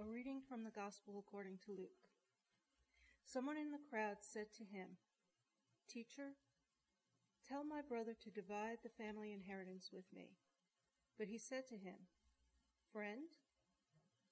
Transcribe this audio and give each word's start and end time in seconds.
A 0.00 0.04
reading 0.04 0.42
from 0.48 0.62
the 0.62 0.70
Gospel 0.70 1.18
according 1.18 1.58
to 1.66 1.72
Luke. 1.72 2.06
Someone 3.26 3.56
in 3.56 3.72
the 3.72 3.82
crowd 3.90 4.18
said 4.20 4.46
to 4.54 4.62
him, 4.62 4.94
Teacher, 5.92 6.38
tell 7.42 7.64
my 7.64 7.80
brother 7.82 8.14
to 8.22 8.30
divide 8.30 8.78
the 8.84 8.94
family 8.94 9.32
inheritance 9.32 9.90
with 9.92 10.04
me. 10.14 10.36
But 11.18 11.26
he 11.26 11.36
said 11.36 11.66
to 11.70 11.74
him, 11.74 12.06
Friend, 12.92 13.26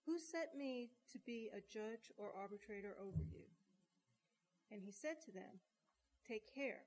who 0.06 0.20
set 0.20 0.56
me 0.56 0.90
to 1.10 1.18
be 1.18 1.50
a 1.50 1.58
judge 1.58 2.12
or 2.16 2.30
arbitrator 2.30 2.94
over 3.02 3.24
you? 3.28 3.50
And 4.70 4.80
he 4.80 4.92
said 4.92 5.20
to 5.24 5.32
them, 5.32 5.58
Take 6.28 6.46
care, 6.54 6.86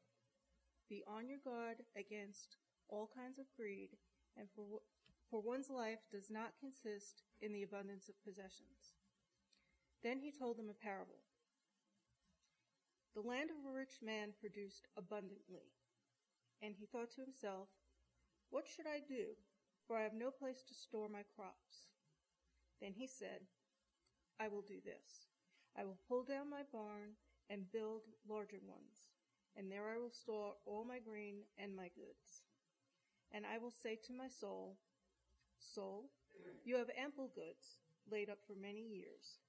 be 0.88 1.04
on 1.06 1.28
your 1.28 1.40
guard 1.44 1.84
against 1.98 2.56
all 2.88 3.10
kinds 3.14 3.40
of 3.40 3.46
greed, 3.58 3.98
and 4.38 4.48
for, 4.56 4.80
for 5.30 5.42
one's 5.42 5.70
life 5.70 6.00
does 6.12 6.30
not 6.32 6.60
consist 6.60 7.24
in 7.42 7.54
the 7.54 7.64
abundance 7.64 8.10
of 8.10 8.24
possessions. 8.24 8.98
Then 10.04 10.20
he 10.20 10.32
told 10.32 10.58
them 10.58 10.70
a 10.70 10.84
parable. 10.84 11.22
The 13.16 13.22
land 13.22 13.50
of 13.50 13.70
a 13.70 13.76
rich 13.76 14.00
man 14.02 14.34
produced 14.40 14.88
abundantly, 14.98 15.74
and 16.62 16.74
he 16.78 16.86
thought 16.86 17.12
to 17.16 17.22
himself, 17.22 17.70
What 18.50 18.66
should 18.68 18.88
I 18.88 19.00
do? 19.06 19.36
For 19.88 19.98
I 19.98 20.04
have 20.04 20.14
no 20.14 20.30
place 20.32 20.62
to 20.68 20.74
store 20.74 21.10
my 21.10 21.24
crops. 21.36 21.90
Then 22.82 22.94
he 22.96 23.08
said, 23.08 23.42
I 24.40 24.48
will 24.48 24.62
do 24.62 24.80
this. 24.84 25.28
I 25.78 25.84
will 25.86 25.98
pull 26.08 26.24
down 26.24 26.50
my 26.50 26.62
barn 26.72 27.18
and 27.50 27.72
build 27.72 28.04
larger 28.28 28.60
ones, 28.66 29.10
and 29.58 29.72
there 29.72 29.90
I 29.90 29.98
will 29.98 30.12
store 30.12 30.54
all 30.66 30.86
my 30.86 31.00
grain 31.00 31.42
and 31.58 31.76
my 31.76 31.90
goods. 31.96 32.44
And 33.32 33.46
I 33.46 33.58
will 33.58 33.72
say 33.72 33.98
to 34.06 34.14
my 34.14 34.28
soul, 34.28 34.78
Soul, 35.60 36.10
you 36.66 36.78
have 36.78 36.90
ample 36.98 37.30
goods 37.36 37.80
laid 38.10 38.30
up 38.30 38.40
for 38.48 38.56
many 38.56 38.82
years. 38.82 39.40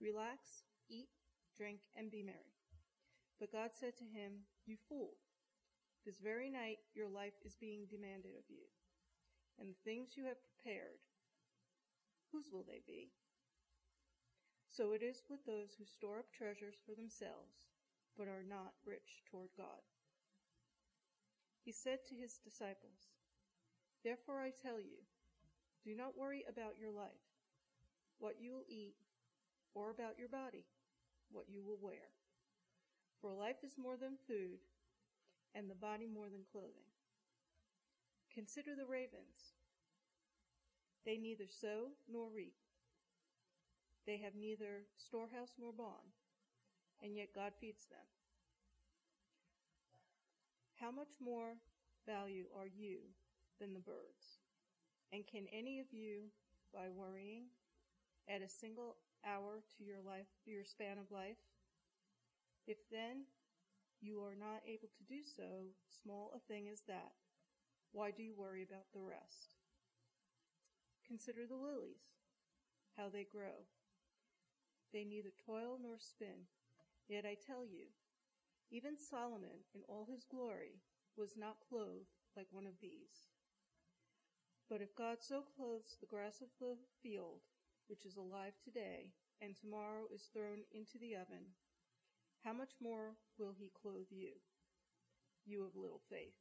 Relax, 0.00 0.62
eat, 0.88 1.08
drink, 1.56 1.80
and 1.96 2.10
be 2.10 2.22
merry. 2.22 2.54
But 3.40 3.52
God 3.52 3.70
said 3.72 3.96
to 3.98 4.04
him, 4.04 4.46
You 4.66 4.76
fool, 4.88 5.14
this 6.04 6.18
very 6.18 6.50
night 6.50 6.78
your 6.94 7.08
life 7.08 7.34
is 7.44 7.56
being 7.56 7.86
demanded 7.90 8.32
of 8.38 8.46
you, 8.48 8.70
and 9.58 9.68
the 9.68 9.82
things 9.84 10.16
you 10.16 10.24
have 10.26 10.38
prepared, 10.42 11.02
whose 12.32 12.50
will 12.52 12.64
they 12.66 12.82
be? 12.86 13.10
So 14.70 14.92
it 14.92 15.02
is 15.02 15.24
with 15.28 15.44
those 15.44 15.74
who 15.78 15.84
store 15.84 16.18
up 16.20 16.30
treasures 16.30 16.76
for 16.86 16.94
themselves, 16.94 17.66
but 18.16 18.28
are 18.28 18.46
not 18.46 18.78
rich 18.86 19.22
toward 19.28 19.50
God. 19.56 19.82
He 21.64 21.72
said 21.72 21.98
to 22.08 22.14
his 22.14 22.38
disciples, 22.38 23.10
Therefore 24.04 24.40
I 24.40 24.50
tell 24.50 24.80
you, 24.80 25.04
do 25.84 25.94
not 25.94 26.18
worry 26.18 26.44
about 26.48 26.78
your 26.78 26.90
life, 26.90 27.24
what 28.18 28.36
you 28.40 28.52
will 28.52 28.66
eat, 28.68 28.94
or 29.74 29.90
about 29.90 30.18
your 30.18 30.28
body, 30.28 30.64
what 31.30 31.44
you 31.48 31.62
will 31.62 31.78
wear. 31.80 32.12
For 33.20 33.32
life 33.32 33.64
is 33.64 33.78
more 33.78 33.96
than 33.96 34.18
food, 34.26 34.60
and 35.54 35.70
the 35.70 35.74
body 35.74 36.06
more 36.06 36.28
than 36.28 36.44
clothing. 36.50 36.90
Consider 38.32 38.74
the 38.76 38.86
ravens. 38.86 39.56
They 41.04 41.16
neither 41.16 41.46
sow 41.48 41.92
nor 42.10 42.28
reap. 42.28 42.54
They 44.06 44.18
have 44.18 44.34
neither 44.34 44.86
storehouse 44.96 45.54
nor 45.58 45.72
barn, 45.72 46.14
and 47.02 47.16
yet 47.16 47.34
God 47.34 47.52
feeds 47.60 47.86
them. 47.86 48.06
How 50.80 50.90
much 50.90 51.18
more 51.20 51.56
value 52.06 52.44
are 52.56 52.66
you 52.66 52.98
than 53.60 53.74
the 53.74 53.80
birds? 53.80 54.38
And 55.12 55.26
can 55.26 55.46
any 55.52 55.80
of 55.80 55.86
you, 55.90 56.30
by 56.72 56.88
worrying, 56.90 57.44
add 58.28 58.42
a 58.42 58.48
single 58.48 58.96
hour 59.24 59.62
to 59.76 59.84
your 59.84 60.00
life, 60.04 60.28
your 60.44 60.64
span 60.64 60.98
of 60.98 61.10
life? 61.10 61.40
If 62.66 62.76
then 62.90 63.24
you 64.00 64.20
are 64.20 64.36
not 64.38 64.62
able 64.66 64.88
to 64.88 65.04
do 65.08 65.24
so, 65.24 65.72
small 66.02 66.32
a 66.36 66.40
thing 66.40 66.68
as 66.68 66.82
that, 66.86 67.12
why 67.92 68.10
do 68.10 68.22
you 68.22 68.34
worry 68.36 68.62
about 68.62 68.92
the 68.92 69.00
rest? 69.00 69.56
Consider 71.06 71.46
the 71.48 71.56
lilies, 71.56 72.12
how 72.96 73.08
they 73.08 73.24
grow. 73.24 73.64
They 74.92 75.04
neither 75.04 75.32
toil 75.46 75.78
nor 75.82 75.96
spin. 75.98 76.48
Yet 77.08 77.24
I 77.24 77.34
tell 77.34 77.64
you, 77.64 77.88
even 78.70 78.98
Solomon 78.98 79.64
in 79.74 79.80
all 79.88 80.06
his 80.10 80.24
glory 80.24 80.82
was 81.16 81.36
not 81.36 81.64
clothed 81.66 82.12
like 82.36 82.48
one 82.50 82.66
of 82.66 82.80
these. 82.82 83.32
But 84.68 84.82
if 84.82 84.94
God 84.94 85.18
so 85.20 85.42
clothes 85.56 85.96
the 85.98 86.06
grass 86.06 86.42
of 86.42 86.48
the 86.60 86.76
field, 87.02 87.40
which 87.88 88.04
is 88.04 88.16
alive 88.16 88.52
today, 88.62 89.12
and 89.40 89.56
tomorrow 89.56 90.04
is 90.12 90.28
thrown 90.28 90.60
into 90.72 90.98
the 91.00 91.16
oven, 91.16 91.56
how 92.44 92.52
much 92.52 92.76
more 92.80 93.16
will 93.38 93.54
he 93.56 93.72
clothe 93.72 94.10
you, 94.10 94.36
you 95.46 95.64
of 95.64 95.74
little 95.74 96.02
faith? 96.10 96.36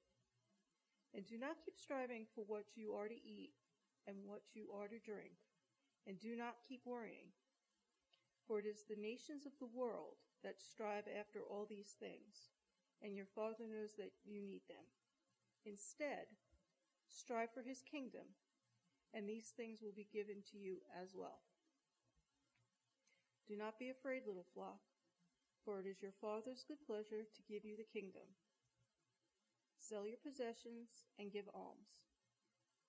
And 1.16 1.26
do 1.26 1.38
not 1.38 1.64
keep 1.64 1.80
striving 1.80 2.28
for 2.36 2.44
what 2.46 2.76
you 2.76 2.92
are 2.92 3.08
to 3.08 3.16
eat 3.16 3.56
and 4.06 4.18
what 4.26 4.44
you 4.54 4.68
are 4.76 4.88
to 4.88 5.00
drink, 5.00 5.40
and 6.06 6.20
do 6.20 6.36
not 6.36 6.64
keep 6.68 6.82
worrying. 6.86 7.32
For 8.46 8.60
it 8.60 8.66
is 8.66 8.84
the 8.84 9.00
nations 9.00 9.46
of 9.46 9.54
the 9.60 9.72
world 9.72 10.20
that 10.44 10.60
strive 10.60 11.08
after 11.08 11.40
all 11.44 11.66
these 11.68 11.96
things, 12.00 12.52
and 13.02 13.16
your 13.16 13.26
Father 13.26 13.68
knows 13.68 13.96
that 13.98 14.12
you 14.24 14.42
need 14.42 14.62
them. 14.68 14.84
Instead, 15.66 16.28
strive 17.10 17.52
for 17.54 17.62
his 17.62 17.82
kingdom, 17.82 18.36
and 19.14 19.28
these 19.28 19.54
things 19.56 19.80
will 19.82 19.96
be 19.96 20.08
given 20.12 20.44
to 20.52 20.58
you 20.58 20.78
as 20.92 21.14
well. 21.16 21.42
Do 23.48 23.56
not 23.56 23.80
be 23.80 23.90
afraid, 23.90 24.24
little 24.28 24.46
flock, 24.54 24.84
for 25.64 25.80
it 25.80 25.88
is 25.88 26.02
your 26.02 26.12
Father's 26.20 26.66
good 26.68 26.84
pleasure 26.86 27.24
to 27.24 27.48
give 27.48 27.64
you 27.64 27.78
the 27.78 27.88
kingdom. 27.88 28.36
Sell 29.80 30.06
your 30.06 30.20
possessions 30.20 31.08
and 31.18 31.32
give 31.32 31.48
alms. 31.54 32.04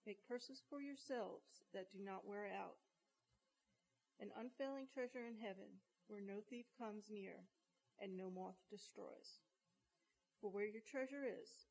Make 0.06 0.26
purses 0.26 0.62
for 0.68 0.80
yourselves 0.80 1.62
that 1.72 1.92
do 1.92 1.98
not 2.02 2.26
wear 2.26 2.50
out, 2.50 2.82
an 4.18 4.30
unfailing 4.34 4.86
treasure 4.92 5.26
in 5.26 5.38
heaven 5.38 5.78
where 6.08 6.20
no 6.20 6.40
thief 6.40 6.66
comes 6.74 7.06
near 7.10 7.46
and 8.00 8.16
no 8.16 8.30
moth 8.30 8.58
destroys. 8.70 9.44
For 10.40 10.50
where 10.50 10.66
your 10.66 10.82
treasure 10.82 11.22
is, 11.22 11.68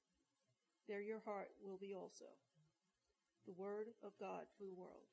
there 0.87 1.01
your 1.01 1.21
heart 1.25 1.49
will 1.63 1.77
be 1.77 1.93
also. 1.93 2.25
The 3.45 3.53
word 3.53 3.87
of 4.03 4.11
God 4.19 4.45
for 4.57 4.63
the 4.63 4.73
world. 4.73 5.03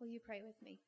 Will 0.00 0.08
you 0.08 0.20
pray 0.20 0.42
with 0.44 0.60
me? 0.62 0.80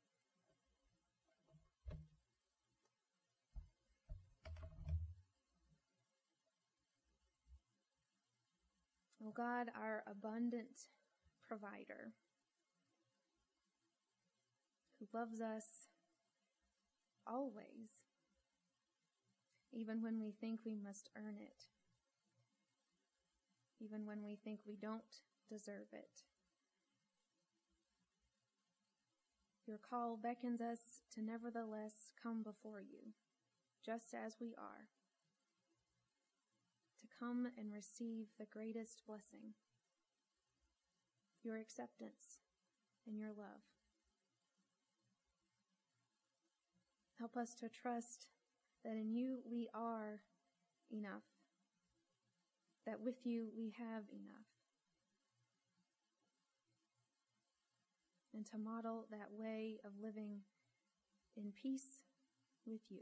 Oh 9.25 9.32
God, 9.34 9.69
our 9.75 10.05
abundant 10.06 10.69
provider, 11.47 12.12
who 14.99 15.07
loves 15.17 15.41
us 15.41 15.89
always, 17.27 18.05
even 19.73 20.03
when 20.03 20.21
we 20.21 20.33
think 20.33 20.61
we 20.65 20.75
must 20.75 21.11
earn 21.17 21.37
it, 21.41 21.65
even 23.81 24.06
when 24.06 24.23
we 24.23 24.37
think 24.37 24.61
we 24.67 24.77
don't 24.77 25.23
deserve 25.49 25.93
it. 25.93 26.23
Your 29.67 29.79
call 29.79 30.17
beckons 30.23 30.61
us 30.61 31.01
to 31.15 31.23
nevertheless 31.23 32.12
come 32.23 32.43
before 32.43 32.81
you, 32.81 33.12
just 33.85 34.15
as 34.15 34.37
we 34.41 34.55
are, 34.56 34.88
to 37.00 37.06
come 37.19 37.49
and 37.59 37.73
receive 37.73 38.26
the 38.38 38.47
greatest 38.47 39.03
blessing 39.06 39.55
your 41.46 41.56
acceptance 41.56 42.40
and 43.06 43.16
your 43.19 43.28
love. 43.28 43.62
Help 47.19 47.37
us 47.37 47.54
to 47.54 47.69
trust 47.69 48.26
that 48.84 48.93
in 48.93 49.14
you 49.14 49.38
we 49.48 49.69
are 49.72 50.20
enough, 50.90 51.22
that 52.84 53.00
with 53.00 53.25
you 53.25 53.48
we 53.56 53.72
have 53.78 54.02
enough. 54.12 54.46
and 58.37 58.44
to 58.44 58.58
model 58.58 59.06
that 59.10 59.28
way 59.32 59.78
of 59.82 59.93
living 60.00 60.40
in 61.37 61.52
peace 61.52 62.04
with 62.66 62.82
you 62.90 63.00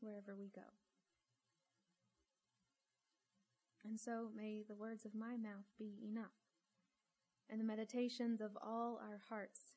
wherever 0.00 0.36
we 0.36 0.50
go. 0.54 0.60
And 3.86 4.00
so 4.00 4.30
may 4.34 4.64
the 4.66 4.74
words 4.74 5.04
of 5.04 5.14
my 5.14 5.36
mouth 5.36 5.70
be 5.78 6.00
enough, 6.02 6.34
and 7.48 7.60
the 7.60 7.64
meditations 7.64 8.40
of 8.40 8.58
all 8.60 9.00
our 9.00 9.20
hearts 9.28 9.74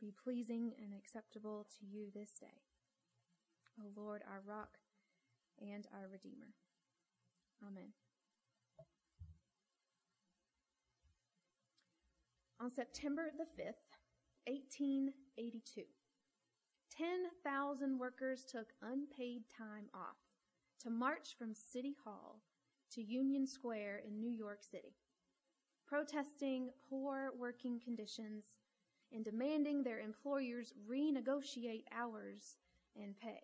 be 0.00 0.10
pleasing 0.24 0.72
and 0.82 0.94
acceptable 0.94 1.66
to 1.78 1.86
you 1.86 2.06
this 2.14 2.30
day. 2.40 2.62
O 3.78 3.88
Lord, 3.94 4.22
our 4.26 4.40
rock 4.46 4.78
and 5.60 5.86
our 5.92 6.08
Redeemer. 6.10 6.54
Amen. 7.62 7.92
On 12.58 12.70
September 12.70 13.30
the 13.36 13.62
5th, 13.62 13.98
1882, 14.46 15.82
10,000 16.96 17.98
workers 17.98 18.44
took 18.50 18.68
unpaid 18.80 19.42
time 19.56 19.90
off 19.94 20.16
to 20.80 20.88
march 20.88 21.36
from 21.38 21.54
City 21.54 21.94
Hall 22.04 22.40
to 22.94 23.02
Union 23.02 23.46
Square 23.46 24.02
in 24.06 24.20
New 24.20 24.30
York 24.30 24.62
City, 24.62 24.94
protesting 25.86 26.70
poor 26.90 27.30
working 27.38 27.80
conditions 27.80 28.44
and 29.12 29.24
demanding 29.24 29.82
their 29.82 30.00
employers 30.00 30.74
renegotiate 30.88 31.84
hours 31.94 32.56
and 33.00 33.18
pay. 33.18 33.40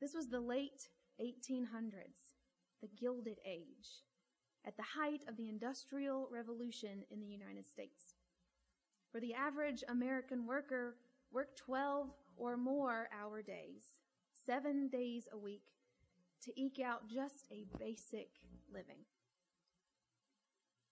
This 0.00 0.14
was 0.14 0.28
the 0.28 0.40
late 0.40 0.88
1800s, 1.20 2.34
the 2.82 2.88
Gilded 3.00 3.38
Age, 3.46 4.02
at 4.66 4.76
the 4.76 4.82
height 4.82 5.24
of 5.28 5.36
the 5.36 5.48
Industrial 5.48 6.28
Revolution 6.30 7.04
in 7.10 7.20
the 7.20 7.26
United 7.26 7.66
States, 7.66 8.14
where 9.10 9.20
the 9.20 9.34
average 9.34 9.84
American 9.88 10.46
worker 10.46 10.96
worked 11.32 11.58
12 11.58 12.10
or 12.36 12.56
more 12.56 13.08
hour 13.18 13.42
days, 13.42 14.00
seven 14.44 14.88
days 14.88 15.28
a 15.32 15.38
week, 15.38 15.73
to 16.44 16.60
eke 16.60 16.80
out 16.80 17.08
just 17.08 17.46
a 17.50 17.66
basic 17.78 18.28
living. 18.72 19.04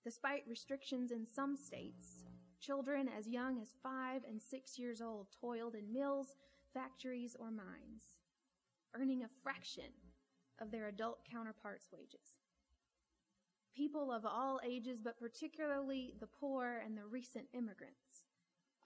Despite 0.04 0.48
restrictions 0.48 1.12
in 1.12 1.26
some 1.26 1.56
states, 1.56 2.24
children 2.60 3.08
as 3.08 3.28
young 3.28 3.60
as 3.60 3.74
five 3.82 4.22
and 4.28 4.40
six 4.40 4.78
years 4.78 5.00
old 5.00 5.28
toiled 5.40 5.74
in 5.74 5.92
mills, 5.92 6.34
factories, 6.72 7.36
or 7.38 7.50
mines, 7.50 8.18
earning 8.94 9.22
a 9.22 9.42
fraction 9.42 9.92
of 10.60 10.70
their 10.70 10.88
adult 10.88 11.18
counterparts' 11.30 11.88
wages. 11.92 12.38
People 13.76 14.12
of 14.12 14.26
all 14.26 14.60
ages, 14.64 15.00
but 15.02 15.18
particularly 15.18 16.14
the 16.20 16.26
poor 16.26 16.82
and 16.84 16.96
the 16.96 17.06
recent 17.06 17.46
immigrants, 17.52 18.24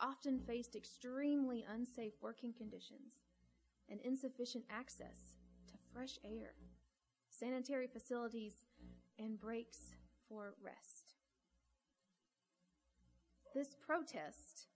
often 0.00 0.38
faced 0.38 0.76
extremely 0.76 1.64
unsafe 1.72 2.12
working 2.20 2.52
conditions 2.52 3.14
and 3.88 4.00
insufficient 4.00 4.64
access 4.70 5.36
fresh 5.96 6.18
air, 6.24 6.52
sanitary 7.30 7.86
facilities, 7.86 8.52
and 9.18 9.40
breaks 9.40 9.78
for 10.28 10.52
rest. 10.62 11.14
This 13.54 13.76
protest 13.80 14.66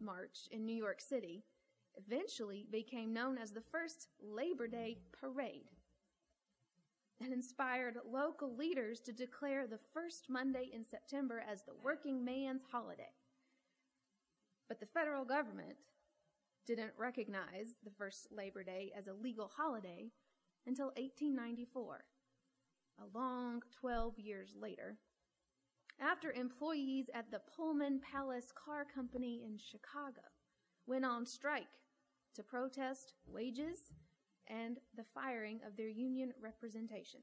march 0.00 0.48
in 0.50 0.64
New 0.64 0.74
York 0.74 1.02
City 1.02 1.44
eventually 1.98 2.66
became 2.72 3.12
known 3.12 3.36
as 3.36 3.50
the 3.50 3.60
first 3.60 4.08
Labor 4.22 4.66
Day 4.66 4.96
Parade 5.12 5.68
and 7.20 7.30
inspired 7.30 7.98
local 8.10 8.56
leaders 8.56 9.00
to 9.00 9.12
declare 9.12 9.66
the 9.66 9.80
first 9.92 10.30
Monday 10.30 10.70
in 10.72 10.86
September 10.86 11.44
as 11.46 11.62
the 11.62 11.74
working 11.84 12.24
man's 12.24 12.62
holiday. 12.72 13.12
But 14.66 14.80
the 14.80 14.86
federal 14.86 15.26
government 15.26 15.76
didn't 16.66 16.92
recognize 16.96 17.74
the 17.84 17.90
first 17.98 18.28
Labor 18.30 18.64
Day 18.64 18.92
as 18.96 19.08
a 19.08 19.12
legal 19.12 19.50
holiday 19.54 20.10
until 20.66 20.86
1894, 20.96 22.04
a 22.98 23.18
long 23.18 23.62
12 23.80 24.18
years 24.18 24.54
later, 24.60 24.98
after 26.00 26.32
employees 26.32 27.10
at 27.14 27.30
the 27.30 27.40
Pullman 27.54 28.00
Palace 28.00 28.52
Car 28.52 28.84
Company 28.84 29.42
in 29.44 29.58
Chicago 29.58 30.22
went 30.86 31.04
on 31.04 31.26
strike 31.26 31.78
to 32.34 32.42
protest 32.42 33.12
wages 33.26 33.92
and 34.46 34.78
the 34.96 35.04
firing 35.14 35.60
of 35.66 35.76
their 35.76 35.88
union 35.88 36.32
representation. 36.40 37.20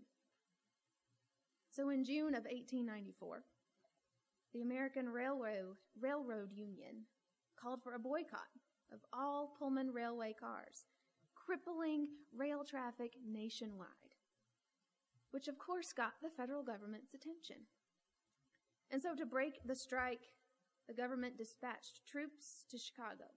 So 1.72 1.90
in 1.90 2.04
June 2.04 2.34
of 2.34 2.46
1894, 2.46 3.44
the 4.54 4.62
American 4.62 5.10
Railroad, 5.10 5.76
Railroad 6.00 6.52
Union 6.52 7.06
called 7.60 7.84
for 7.84 7.96
a 7.96 8.00
boycott 8.00 8.48
of 8.92 9.00
all 9.12 9.56
Pullman 9.60 9.92
Railway 9.92 10.34
cars, 10.40 10.86
crippling 11.48 12.08
rail 12.36 12.64
traffic 12.66 13.14
nationwide, 13.26 13.88
which 15.32 15.48
of 15.48 15.58
course 15.58 15.94
got 15.94 16.14
the 16.22 16.30
federal 16.30 16.62
government's 16.62 17.14
attention. 17.14 17.56
And 18.92 19.02
so 19.02 19.16
to 19.16 19.26
break 19.26 19.60
the 19.66 19.76
strike, 19.76 20.34
the 20.88 20.94
government 20.94 21.38
dispatched 21.38 22.02
troops 22.06 22.66
to 22.70 22.78
Chicago, 22.78 23.32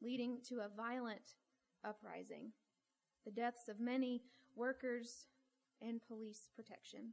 leading 0.00 0.38
to 0.48 0.60
a 0.60 0.70
violent 0.74 1.36
uprising, 1.84 2.52
the 3.26 3.32
deaths 3.32 3.68
of 3.68 3.80
many 3.80 4.22
workers, 4.56 5.26
and 5.80 6.00
police 6.02 6.48
protection. 6.56 7.12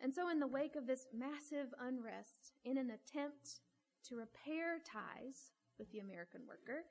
And 0.00 0.14
so, 0.14 0.28
in 0.30 0.38
the 0.40 0.46
wake 0.46 0.76
of 0.76 0.86
this 0.86 1.06
massive 1.16 1.68
unrest, 1.80 2.52
in 2.64 2.76
an 2.76 2.90
attempt 2.90 3.60
to 4.08 4.16
repair 4.16 4.78
ties 4.84 5.52
with 5.78 5.90
the 5.92 5.98
American 5.98 6.42
worker, 6.46 6.84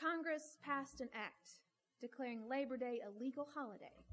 Congress 0.00 0.58
passed 0.62 1.00
an 1.00 1.08
act 1.14 1.60
declaring 2.00 2.48
Labor 2.48 2.76
Day 2.76 3.00
a 3.06 3.22
legal 3.22 3.46
holiday 3.54 4.04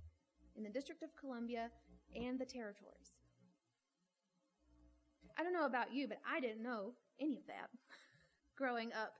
in 0.55 0.63
the 0.63 0.69
District 0.69 1.01
of 1.03 1.09
Columbia 1.19 1.69
and 2.15 2.39
the 2.39 2.45
territories. 2.45 3.13
I 5.37 5.43
don't 5.43 5.53
know 5.53 5.65
about 5.65 5.93
you, 5.93 6.07
but 6.07 6.19
I 6.29 6.39
didn't 6.39 6.61
know 6.61 6.93
any 7.19 7.37
of 7.37 7.47
that 7.47 7.69
growing 8.57 8.93
up 8.93 9.13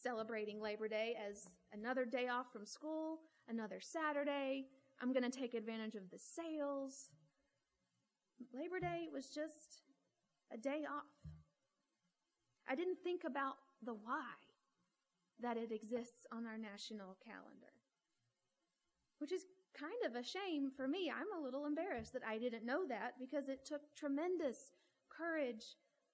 celebrating 0.00 0.60
Labor 0.60 0.88
Day 0.88 1.16
as 1.28 1.48
another 1.72 2.04
day 2.04 2.28
off 2.28 2.52
from 2.52 2.66
school, 2.66 3.20
another 3.48 3.80
Saturday. 3.80 4.66
I'm 5.00 5.12
going 5.12 5.28
to 5.28 5.36
take 5.36 5.54
advantage 5.54 5.94
of 5.94 6.10
the 6.10 6.18
sales. 6.18 7.10
Labor 8.54 8.80
Day 8.80 9.08
was 9.12 9.28
just 9.28 9.82
a 10.52 10.56
day 10.56 10.82
off. 10.88 11.04
I 12.68 12.74
didn't 12.74 12.98
think 13.02 13.22
about 13.24 13.56
the 13.84 13.94
why 13.94 14.34
that 15.42 15.56
it 15.56 15.72
exists 15.72 16.26
on 16.32 16.46
our 16.46 16.58
national 16.58 17.16
calendar, 17.24 17.74
which 19.18 19.32
is 19.32 19.46
kind 19.78 19.92
of 20.06 20.14
a 20.14 20.24
shame 20.24 20.70
for 20.74 20.86
me. 20.86 21.10
I'm 21.10 21.38
a 21.38 21.42
little 21.42 21.66
embarrassed 21.66 22.12
that 22.12 22.26
I 22.26 22.38
didn't 22.38 22.66
know 22.66 22.86
that 22.88 23.18
because 23.18 23.48
it 23.48 23.64
took 23.64 23.82
tremendous 23.94 24.72
courage, 25.08 25.64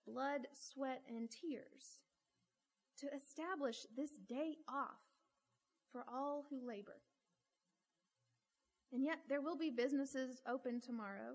blood, 0.07 0.47
sweat, 0.53 1.03
and 1.09 1.31
tears 1.31 2.01
to 2.99 3.07
establish 3.15 3.87
this 3.97 4.13
day 4.29 4.57
off 4.69 5.01
for 5.93 6.05
all 6.13 6.47
who 6.51 6.67
labor. 6.67 7.01
And 8.93 9.05
yet, 9.05 9.19
there 9.29 9.43
will 9.43 9.57
be 9.57 9.71
businesses 9.71 10.41
open 10.49 10.81
tomorrow, 10.81 11.35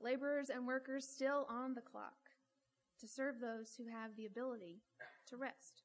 laborers 0.00 0.50
and 0.50 0.66
workers 0.66 1.06
still 1.08 1.46
on 1.48 1.74
the 1.74 1.80
clock 1.80 2.30
to 3.00 3.06
serve 3.06 3.40
those 3.40 3.74
who 3.76 3.86
have 3.86 4.16
the 4.16 4.26
ability 4.26 4.82
to 5.28 5.36
rest. 5.36 5.81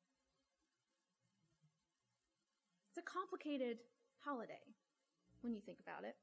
It's 2.97 3.07
a 3.07 3.13
complicated 3.13 3.77
holiday 4.21 4.73
when 5.41 5.53
you 5.53 5.61
think 5.61 5.77
about 5.79 6.03
it. 6.03 6.15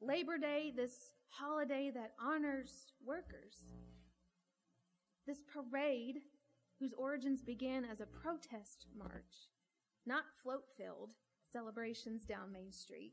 Labor 0.00 0.38
Day, 0.38 0.72
this 0.74 1.12
holiday 1.28 1.92
that 1.94 2.14
honors 2.20 2.86
workers. 3.04 3.54
This 5.28 5.44
parade 5.44 6.22
whose 6.80 6.92
origins 6.94 7.42
began 7.42 7.84
as 7.84 8.00
a 8.00 8.06
protest 8.06 8.86
march, 8.98 9.50
not 10.04 10.24
float 10.42 10.64
filled 10.76 11.10
celebrations 11.52 12.24
down 12.24 12.52
Main 12.52 12.72
Street, 12.72 13.12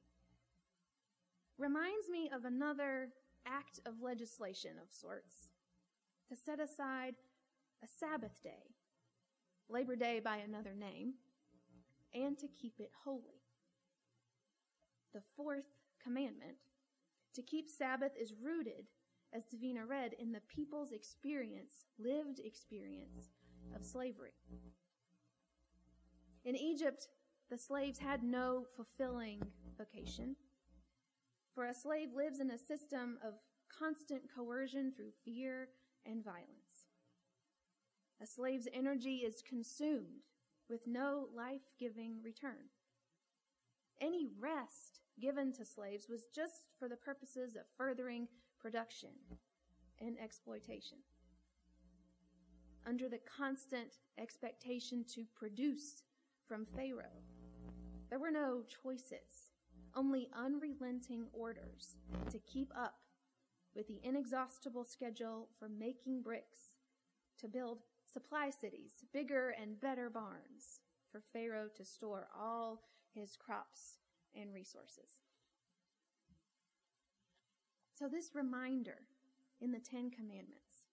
reminds 1.59 2.09
me 2.09 2.31
of 2.33 2.45
another 2.45 3.09
act 3.45 3.79
of 3.86 4.01
legislation 4.01 4.71
of 4.81 4.91
sorts 4.91 5.50
to 6.29 6.36
set 6.36 6.59
aside 6.59 7.13
a 7.83 7.88
Sabbath 7.88 8.41
day, 8.41 8.74
Labor 9.69 9.95
Day 9.95 10.19
by 10.19 10.38
another 10.38 10.74
name, 10.74 11.13
and 12.13 12.37
to 12.37 12.47
keep 12.47 12.79
it 12.79 12.91
holy. 13.03 13.41
The 15.13 15.21
fourth 15.35 15.65
commandment, 16.03 16.57
to 17.33 17.41
keep 17.41 17.69
Sabbath, 17.69 18.11
is 18.19 18.33
rooted, 18.41 18.87
as 19.33 19.43
Davina 19.45 19.87
read, 19.87 20.13
in 20.19 20.31
the 20.31 20.41
people's 20.47 20.91
experience, 20.91 21.85
lived 21.99 22.39
experience 22.39 23.29
of 23.75 23.83
slavery. 23.83 24.33
In 26.45 26.55
Egypt, 26.55 27.07
the 27.49 27.57
slaves 27.57 27.99
had 27.99 28.23
no 28.23 28.65
fulfilling 28.75 29.41
vocation. 29.77 30.35
For 31.53 31.65
a 31.65 31.73
slave 31.73 32.09
lives 32.15 32.39
in 32.39 32.51
a 32.51 32.57
system 32.57 33.17
of 33.25 33.33
constant 33.67 34.23
coercion 34.33 34.93
through 34.95 35.11
fear 35.25 35.69
and 36.05 36.23
violence. 36.23 36.87
A 38.21 38.25
slave's 38.25 38.67
energy 38.73 39.17
is 39.17 39.43
consumed 39.47 40.23
with 40.69 40.88
no 40.88 41.27
life 41.36 41.62
giving 41.79 42.21
return. 42.24 42.69
Any 44.01 44.27
rest 44.39 45.01
given 45.19 45.51
to 45.53 45.65
slaves 45.65 46.07
was 46.09 46.25
just 46.33 46.67
for 46.77 46.88
the 46.89 46.95
purposes 46.97 47.55
of 47.55 47.63
furthering 47.77 48.27
production 48.59 49.09
and 50.00 50.17
exploitation. 50.19 51.00
under 52.88 53.09
the 53.09 53.19
constant 53.38 53.97
expectation 54.17 55.03
to 55.13 55.25
produce 55.36 56.03
from 56.47 56.65
Pharaoh. 56.65 57.21
There 58.09 58.19
were 58.19 58.31
no 58.31 58.63
choices, 58.81 59.51
only 59.95 60.29
unrelenting 60.33 61.25
orders 61.33 61.97
to 62.31 62.39
keep 62.39 62.71
up 62.77 62.95
with 63.75 63.88
the 63.88 64.00
inexhaustible 64.03 64.86
schedule 64.86 65.50
for 65.59 65.67
making 65.67 66.21
bricks, 66.21 66.77
to 67.41 67.47
build 67.50 67.79
supply 68.17 68.50
cities, 68.50 69.03
bigger 69.13 69.53
and 69.62 69.79
better 69.79 70.09
barns 70.09 70.81
for 71.12 71.21
Pharaoh 71.33 71.69
to 71.75 71.86
store 71.86 72.27
all 72.36 72.81
his 73.13 73.36
crops 73.36 74.00
and 74.33 74.51
resources. 74.51 75.21
So, 77.93 78.07
this 78.07 78.31
reminder 78.33 79.01
in 79.62 79.71
the 79.71 79.79
Ten 79.79 80.09
Commandments 80.09 80.88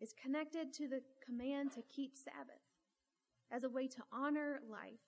is 0.00 0.14
connected 0.14 0.72
to 0.74 0.88
the 0.88 1.02
command 1.24 1.72
to 1.72 1.82
keep 1.94 2.16
Sabbath 2.16 2.64
as 3.50 3.64
a 3.64 3.68
way 3.68 3.86
to 3.86 4.02
honor 4.10 4.60
life 4.70 5.04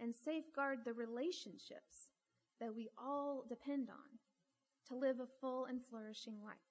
and 0.00 0.14
safeguard 0.14 0.78
the 0.86 0.94
relationships 0.94 2.08
that 2.60 2.74
we 2.74 2.88
all 2.96 3.44
depend 3.46 3.90
on 3.90 4.18
to 4.88 4.94
live 4.94 5.20
a 5.20 5.26
full 5.38 5.66
and 5.66 5.80
flourishing 5.90 6.36
life. 6.42 6.69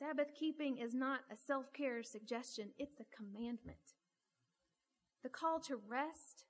Sabbath 0.00 0.34
keeping 0.34 0.78
is 0.78 0.94
not 0.94 1.20
a 1.30 1.36
self 1.36 1.74
care 1.74 2.02
suggestion, 2.02 2.70
it's 2.78 3.00
a 3.00 3.16
commandment. 3.16 3.76
The 5.22 5.28
call 5.28 5.60
to 5.60 5.78
rest 5.86 6.44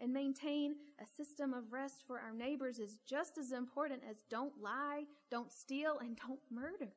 and 0.00 0.10
maintain 0.10 0.76
a 0.98 1.06
system 1.06 1.52
of 1.52 1.70
rest 1.70 2.02
for 2.06 2.18
our 2.18 2.32
neighbors 2.32 2.78
is 2.78 2.96
just 3.06 3.36
as 3.36 3.52
important 3.52 4.00
as 4.08 4.24
don't 4.30 4.54
lie, 4.58 5.04
don't 5.30 5.52
steal, 5.52 5.98
and 6.00 6.16
don't 6.16 6.40
murder. 6.50 6.94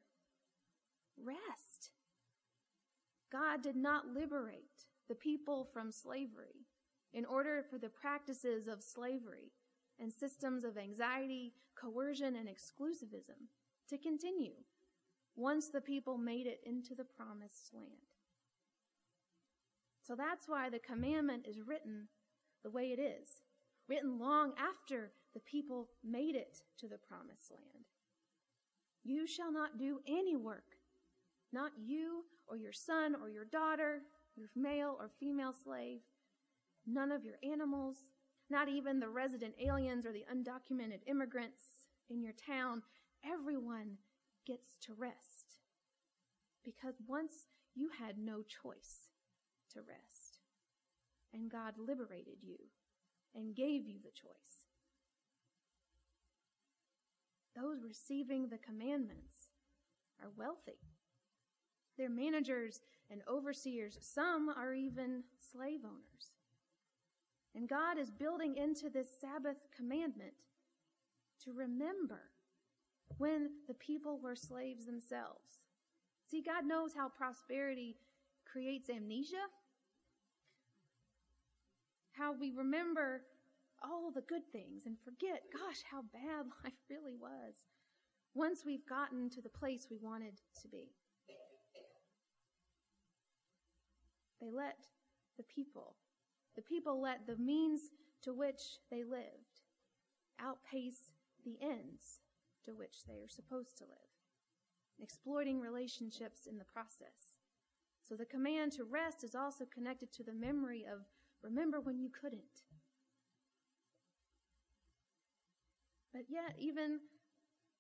Rest. 1.22 1.92
God 3.30 3.62
did 3.62 3.76
not 3.76 4.08
liberate 4.08 4.86
the 5.10 5.16
people 5.16 5.68
from 5.74 5.92
slavery 5.92 6.66
in 7.14 7.26
order 7.26 7.66
for 7.70 7.78
the 7.78 7.90
practices 7.90 8.70
of 8.70 8.82
slavery 8.82 9.52
and 10.00 10.14
systems 10.14 10.64
of 10.64 10.78
anxiety, 10.78 11.54
coercion, 11.76 12.38
and 12.38 12.48
exclusivism 12.48 13.50
to 13.90 13.98
continue 13.98 14.54
once 15.38 15.70
the 15.70 15.80
people 15.80 16.18
made 16.18 16.48
it 16.48 16.60
into 16.66 16.96
the 16.96 17.06
promised 17.06 17.70
land. 17.74 18.08
So 20.06 20.16
that's 20.16 20.48
why 20.48 20.70
the 20.70 20.80
commandment 20.80 21.46
is 21.48 21.62
written 21.62 22.08
the 22.64 22.72
way 22.72 22.88
it 22.88 23.00
is, 23.00 23.30
written 23.88 24.20
long 24.20 24.54
after 24.58 25.12
the 25.34 25.40
people 25.40 25.90
made 26.04 26.36
it 26.36 26.64
to 26.80 26.88
the 26.88 26.98
promised 26.98 27.52
land. 27.52 27.86
You 29.04 29.28
shall 29.28 29.52
not 29.52 29.78
do 29.78 30.00
any 30.08 30.36
work, 30.36 30.76
not 31.54 31.72
you 31.78 32.24
or 32.48 32.58
your 32.58 32.74
son 32.74 33.16
or 33.22 33.30
your 33.30 33.46
daughter, 33.46 34.02
your 34.36 34.50
male 34.56 34.98
or 35.00 35.12
female 35.20 35.54
slave, 35.54 36.00
none 36.86 37.12
of 37.12 37.24
your 37.24 37.38
animals, 37.44 37.98
not 38.50 38.70
even 38.70 39.00
the 39.00 39.10
resident 39.10 39.54
aliens 39.64 40.06
or 40.06 40.14
the 40.14 40.26
undocumented 40.34 41.00
immigrants 41.06 41.64
in 42.10 42.24
your 42.24 42.34
town. 42.34 42.82
Everyone 43.26 43.98
gets 44.48 44.78
to 44.84 44.94
rest. 44.94 45.60
Because 46.64 46.96
once 47.06 47.48
you 47.76 47.90
had 48.00 48.18
no 48.18 48.42
choice 48.42 49.10
to 49.74 49.80
rest, 49.82 50.40
and 51.34 51.52
God 51.52 51.74
liberated 51.78 52.38
you 52.42 52.58
and 53.36 53.56
gave 53.56 53.86
you 53.86 54.00
the 54.04 54.12
choice. 54.12 54.66
Those 57.56 57.84
receiving 57.84 58.48
the 58.48 58.58
commandments 58.58 59.50
are 60.22 60.30
wealthy. 60.36 60.80
They're 61.98 62.10
managers 62.10 62.82
and 63.10 63.22
overseers. 63.30 63.98
Some 64.02 64.50
are 64.50 64.74
even 64.74 65.24
slave 65.52 65.82
owners. 65.84 66.32
And 67.56 67.68
God 67.68 67.98
is 67.98 68.12
building 68.12 68.56
into 68.56 68.90
this 68.90 69.08
Sabbath 69.20 69.58
commandment 69.76 70.34
to 71.44 71.54
remember 71.54 72.22
when 73.18 73.50
the 73.68 73.74
people 73.74 74.20
were 74.22 74.36
slaves 74.36 74.86
themselves. 74.86 75.60
See, 76.30 76.42
God 76.42 76.66
knows 76.66 76.92
how 76.96 77.10
prosperity 77.10 77.96
creates 78.52 78.90
amnesia, 78.90 79.48
how 82.12 82.34
we 82.34 82.52
remember 82.52 83.22
all 83.84 84.12
the 84.12 84.22
good 84.22 84.42
things 84.52 84.86
and 84.86 84.98
forget, 85.04 85.44
gosh, 85.54 85.82
how 85.90 86.02
bad 86.14 86.46
life 86.64 86.74
really 86.90 87.16
was 87.16 87.66
once 88.34 88.64
we've 88.66 88.88
gotten 88.88 89.30
to 89.30 89.42
the 89.42 89.50
place 89.50 89.88
we 89.90 89.98
wanted 90.02 90.34
to 90.62 90.68
be. 90.68 90.90
They 94.42 94.52
let 94.52 94.78
the 95.38 95.44
people, 95.44 95.96
the 96.56 96.62
people 96.62 97.02
let 97.02 97.26
the 97.26 97.38
means 97.38 97.82
to 98.24 98.34
which 98.34 98.62
they 98.92 99.04
lived 99.04 99.62
outpace 100.40 101.12
the 101.44 101.58
ends 101.62 102.20
to 102.68 102.74
which 102.74 103.06
they 103.08 103.16
are 103.16 103.30
supposed 103.30 103.78
to 103.78 103.86
live, 103.86 104.12
exploiting 105.02 105.60
relationships 105.60 106.46
in 106.46 106.58
the 106.58 106.66
process. 106.66 107.34
So 108.08 108.16
the 108.16 108.26
command 108.26 108.74
to 108.74 108.84
rest 108.84 109.24
is 109.24 109.36
also 109.36 109.66
connected 109.66 110.12
to 110.14 110.24
the 110.24 110.34
memory 110.34 110.86
of 110.86 111.00
remember 111.42 111.80
when 111.80 111.98
you 111.98 112.10
couldn't. 112.10 112.66
But 116.14 116.24
yet, 116.30 116.56
even 116.60 117.00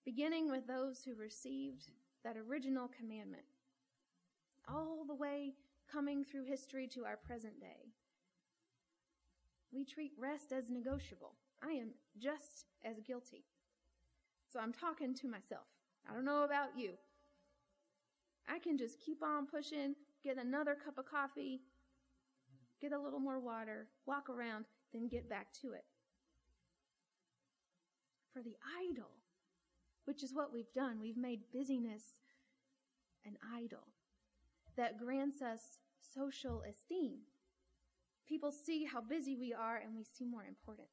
beginning 0.05 0.49
with 0.49 0.67
those 0.67 1.03
who 1.03 1.15
received 1.15 1.89
that 2.23 2.37
original 2.37 2.87
commandment, 2.87 3.43
all 4.69 5.03
the 5.05 5.15
way 5.15 5.53
coming 5.91 6.23
through 6.23 6.45
history 6.45 6.87
to 6.87 7.05
our 7.05 7.17
present 7.17 7.59
day. 7.59 7.91
We 9.71 9.85
treat 9.85 10.11
rest 10.17 10.51
as 10.51 10.69
negotiable. 10.69 11.33
I 11.61 11.71
am 11.71 11.91
just 12.17 12.65
as 12.83 12.99
guilty. 13.05 13.45
So 14.51 14.59
I'm 14.59 14.73
talking 14.73 15.13
to 15.15 15.27
myself. 15.27 15.65
I 16.09 16.13
don't 16.13 16.25
know 16.25 16.43
about 16.43 16.69
you. 16.77 16.91
I 18.47 18.59
can 18.59 18.77
just 18.77 19.01
keep 19.01 19.21
on 19.21 19.45
pushing, 19.45 19.95
get 20.23 20.37
another 20.37 20.75
cup 20.75 20.97
of 20.97 21.05
coffee, 21.05 21.61
get 22.81 22.93
a 22.93 22.99
little 22.99 23.19
more 23.19 23.39
water, 23.39 23.87
walk 24.05 24.29
around, 24.29 24.65
then 24.93 25.09
get 25.09 25.29
back 25.29 25.47
to 25.61 25.73
it. 25.73 25.83
For 28.33 28.41
the 28.41 28.55
idol, 28.89 29.09
which 30.05 30.23
is 30.23 30.33
what 30.33 30.53
we've 30.53 30.71
done, 30.73 30.99
we've 31.01 31.17
made 31.17 31.41
busyness 31.53 32.03
an 33.25 33.37
idol 33.53 33.83
that 34.77 34.97
grants 34.97 35.41
us 35.41 35.79
social 36.13 36.63
esteem. 36.69 37.17
People 38.27 38.51
see 38.51 38.85
how 38.85 39.01
busy 39.01 39.35
we 39.35 39.53
are 39.53 39.77
and 39.77 39.95
we 39.95 40.03
seem 40.03 40.31
more 40.31 40.45
important. 40.47 40.87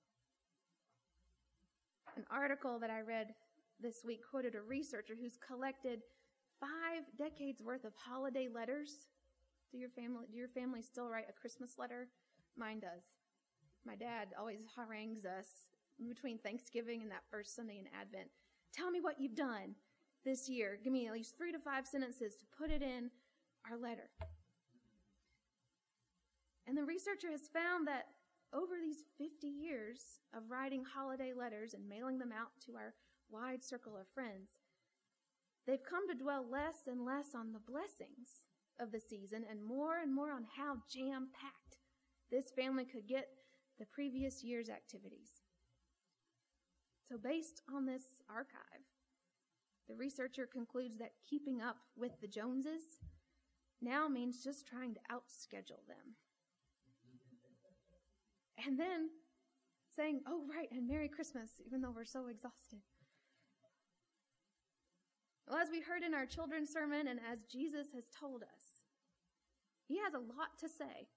An 2.16 2.24
article 2.30 2.78
that 2.78 2.90
I 2.90 3.00
read 3.00 3.34
this 3.80 4.02
week 4.04 4.20
quoted 4.28 4.54
a 4.54 4.60
researcher 4.60 5.14
who's 5.20 5.36
collected 5.36 6.00
five 6.60 7.04
decades 7.18 7.62
worth 7.62 7.84
of 7.84 7.92
holiday 7.94 8.48
letters. 8.52 9.08
Do 9.70 9.78
your 9.78 9.90
family 9.90 10.26
do 10.30 10.38
your 10.38 10.48
family 10.48 10.82
still 10.82 11.08
write 11.08 11.26
a 11.28 11.32
Christmas 11.32 11.72
letter? 11.78 12.08
Mine 12.56 12.80
does. 12.80 13.02
My 13.86 13.96
dad 13.96 14.28
always 14.38 14.60
harangues 14.76 15.24
us 15.26 15.46
between 16.08 16.38
Thanksgiving 16.38 17.02
and 17.02 17.10
that 17.10 17.24
first 17.30 17.54
Sunday 17.54 17.78
in 17.78 17.86
Advent. 18.00 18.28
Tell 18.72 18.90
me 18.90 19.00
what 19.00 19.20
you've 19.20 19.36
done 19.36 19.74
this 20.24 20.48
year. 20.48 20.78
Give 20.82 20.92
me 20.92 21.06
at 21.06 21.12
least 21.12 21.36
three 21.36 21.52
to 21.52 21.58
five 21.58 21.86
sentences 21.86 22.34
to 22.36 22.44
put 22.58 22.70
it 22.70 22.82
in 22.82 23.10
our 23.70 23.76
letter. 23.76 24.10
And 26.66 26.76
the 26.76 26.84
researcher 26.84 27.30
has 27.30 27.48
found 27.52 27.86
that 27.88 28.06
over 28.54 28.74
these 28.80 29.04
50 29.18 29.46
years 29.46 30.20
of 30.34 30.50
writing 30.50 30.82
holiday 30.84 31.32
letters 31.36 31.74
and 31.74 31.88
mailing 31.88 32.18
them 32.18 32.32
out 32.32 32.50
to 32.66 32.76
our 32.76 32.94
wide 33.34 33.64
circle 33.64 33.96
of 33.96 34.06
friends, 34.14 34.62
they've 35.66 35.82
come 35.82 36.06
to 36.08 36.14
dwell 36.14 36.46
less 36.48 36.86
and 36.86 37.04
less 37.04 37.34
on 37.34 37.52
the 37.52 37.58
blessings 37.58 38.46
of 38.78 38.92
the 38.92 39.00
season 39.00 39.44
and 39.50 39.64
more 39.64 39.98
and 39.98 40.14
more 40.14 40.30
on 40.30 40.46
how 40.56 40.76
jam 40.88 41.28
packed 41.34 41.78
this 42.30 42.50
family 42.56 42.84
could 42.84 43.08
get 43.08 43.28
the 43.78 43.86
previous 43.86 44.42
year's 44.44 44.68
activities. 44.68 45.42
So, 47.08 47.18
based 47.18 47.60
on 47.72 47.84
this 47.84 48.04
archive, 48.30 48.86
the 49.88 49.94
researcher 49.94 50.48
concludes 50.50 50.96
that 50.98 51.12
keeping 51.28 51.60
up 51.60 51.76
with 51.96 52.12
the 52.20 52.28
Joneses 52.28 52.82
now 53.82 54.08
means 54.08 54.42
just 54.42 54.66
trying 54.66 54.94
to 54.94 55.00
outschedule 55.12 55.84
them. 55.86 56.16
And 58.66 58.78
then 58.78 59.10
saying, 59.94 60.20
oh, 60.26 60.42
right, 60.48 60.68
and 60.72 60.88
Merry 60.88 61.08
Christmas, 61.08 61.50
even 61.66 61.80
though 61.80 61.92
we're 61.94 62.04
so 62.04 62.28
exhausted. 62.28 62.80
Well, 65.48 65.58
as 65.58 65.68
we 65.70 65.80
heard 65.80 66.02
in 66.02 66.14
our 66.14 66.26
children's 66.26 66.72
sermon, 66.72 67.08
and 67.08 67.20
as 67.30 67.44
Jesus 67.50 67.88
has 67.94 68.04
told 68.18 68.42
us, 68.42 68.80
he 69.86 69.98
has 69.98 70.14
a 70.14 70.18
lot 70.18 70.58
to 70.60 70.68
say 70.68 71.08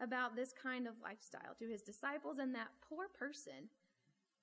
about 0.00 0.36
this 0.36 0.52
kind 0.52 0.86
of 0.86 0.94
lifestyle 1.02 1.54
to 1.58 1.66
his 1.66 1.82
disciples 1.82 2.38
and 2.38 2.54
that 2.54 2.68
poor 2.88 3.06
person 3.08 3.68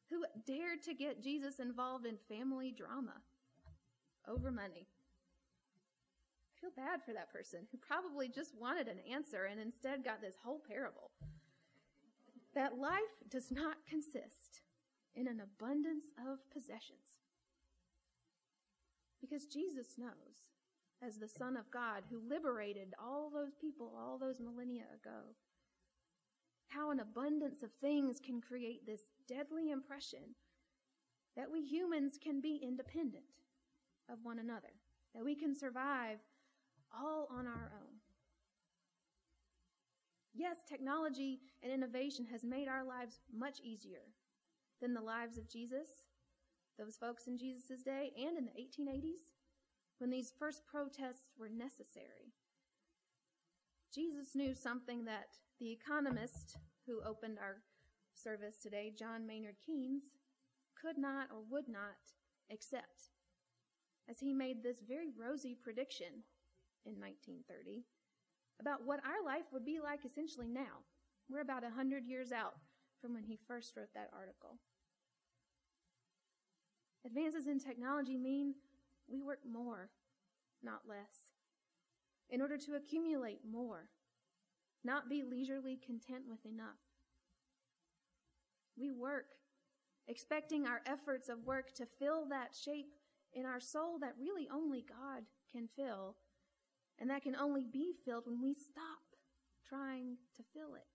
who 0.10 0.26
dared 0.46 0.84
to 0.84 0.94
get 0.94 1.24
Jesus 1.24 1.60
involved 1.60 2.06
in 2.06 2.18
family 2.28 2.72
drama 2.72 3.22
over 4.28 4.52
money. 4.52 4.88
I 6.52 6.62
feel 6.62 6.72
bad 6.76 7.04
for 7.04 7.14
that 7.14 7.32
person 7.32 7.68
who 7.72 7.78
probably 7.78 8.28
just 8.28 8.54
wanted 8.60 8.88
an 8.88 9.00
answer 9.12 9.46
and 9.46 9.60
instead 9.60 10.04
got 10.04 10.22
this 10.22 10.36
whole 10.44 10.62
parable. 10.68 11.12
That 12.54 12.78
life 12.78 13.24
does 13.30 13.52
not 13.52 13.78
consist 13.90 14.62
in 15.16 15.28
an 15.28 15.42
abundance 15.42 16.06
of 16.20 16.40
possessions. 16.52 17.23
Because 19.24 19.46
Jesus 19.46 19.96
knows, 19.98 20.52
as 21.02 21.18
the 21.18 21.30
Son 21.30 21.56
of 21.56 21.72
God 21.72 22.04
who 22.12 22.20
liberated 22.30 22.94
all 23.02 23.30
those 23.34 23.56
people 23.56 23.94
all 23.98 24.18
those 24.18 24.42
millennia 24.42 24.84
ago, 24.94 25.32
how 26.68 26.92
an 26.92 27.00
abundance 27.00 27.64
of 27.64 27.72
things 27.80 28.20
can 28.20 28.42
create 28.42 28.86
this 28.86 29.04
deadly 29.30 29.72
impression 29.72 30.36
that 31.38 31.50
we 31.50 31.62
humans 31.62 32.18
can 32.22 32.42
be 32.42 32.60
independent 32.62 33.24
of 34.12 34.20
one 34.24 34.40
another, 34.40 34.74
that 35.16 35.24
we 35.24 35.36
can 35.36 35.56
survive 35.56 36.18
all 36.94 37.30
on 37.32 37.48
our 37.48 37.72
own. 37.80 37.94
Yes, 40.36 40.58
technology 40.68 41.40
and 41.62 41.72
innovation 41.72 42.26
has 42.30 42.44
made 42.44 42.68
our 42.68 42.84
lives 42.84 43.22
much 43.34 43.62
easier 43.64 44.02
than 44.82 44.94
the 44.94 45.02
lives 45.02 45.38
of 45.38 45.48
Jesus, 45.48 46.03
those 46.78 46.96
folks 46.96 47.28
in 47.28 47.38
Jesus' 47.38 47.84
day, 47.84 48.12
and 48.18 48.38
in 48.38 48.46
the 48.46 48.52
1880s 48.52 49.26
when 50.00 50.10
these 50.10 50.34
first 50.38 50.66
protests 50.66 51.34
were 51.38 51.50
necessary. 51.50 52.34
Jesus 53.94 54.36
knew 54.36 54.56
something 54.56 55.06
that 55.06 55.38
the 55.60 55.72
economist 55.72 56.58
who 56.88 57.02
opened 57.08 57.38
our 57.40 57.58
service 58.16 58.58
today, 58.62 58.92
John 58.98 59.26
Maynard 59.28 59.56
Keynes, 59.66 60.04
could 60.80 60.98
not 60.98 61.28
or 61.32 61.44
would 61.50 61.68
not 61.68 62.12
accept 62.52 63.12
as 64.10 64.20
he 64.20 64.34
made 64.34 64.62
this 64.62 64.82
very 64.86 65.10
rosy 65.18 65.56
prediction 65.56 66.24
in 66.86 67.00
1930 67.00 67.86
about 68.60 68.86
what 68.86 69.00
our 69.06 69.24
life 69.26 69.46
would 69.54 69.66
be 69.66 69.80
like 69.82 70.06
essentially 70.06 70.48
now. 70.48 70.84
We're 71.30 71.42
about 71.42 71.64
a 71.64 71.68
100 71.68 72.06
years 72.06 72.32
out 72.32 72.56
from 73.02 73.14
when 73.14 73.24
he 73.24 73.40
first 73.48 73.78
wrote 73.78 73.94
that 73.96 74.10
article. 74.14 74.60
Advances 77.06 77.48
in 77.48 77.60
technology 77.60 78.18
mean 78.18 78.56
we 79.10 79.22
work 79.22 79.40
more, 79.50 79.90
not 80.64 80.82
less, 80.88 81.34
in 82.30 82.42
order 82.42 82.58
to 82.58 82.76
accumulate 82.76 83.42
more, 83.50 83.90
not 84.84 85.10
be 85.10 85.24
leisurely 85.24 85.78
content 85.78 86.24
with 86.30 86.46
enough. 86.46 86.80
We 88.78 88.92
work, 88.92 89.26
expecting 90.08 90.66
our 90.66 90.82
efforts 90.86 91.30
of 91.30 91.46
work 91.46 91.74
to 91.76 91.86
fill 92.00 92.26
that 92.30 92.56
shape 92.56 92.94
in 93.34 93.46
our 93.46 93.60
soul 93.60 94.00
that 94.00 94.16
really 94.20 94.48
only 94.52 94.86
God 94.88 95.24
can 95.52 95.68
fill, 95.76 96.16
and 97.00 97.10
that 97.10 97.24
can 97.24 97.36
only 97.36 97.66
be 97.66 97.94
filled 98.06 98.28
when 98.28 98.42
we 98.42 98.54
stop 98.54 99.04
trying 99.68 100.18
to 100.38 100.44
fill 100.54 100.76
it. 100.76 100.88